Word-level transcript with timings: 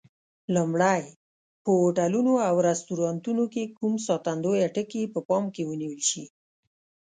لومړی: 0.55 1.03
په 1.63 1.69
هوټلونو 1.81 2.33
او 2.47 2.55
رستورانتونو 2.69 3.43
کې 3.53 3.73
کوم 3.77 3.93
ساتندویه 4.07 4.67
ټکي 4.75 5.03
په 5.13 5.19
پام 5.29 5.43
کې 5.55 5.63
ونیول 5.69 6.01
شي؟ 6.09 6.25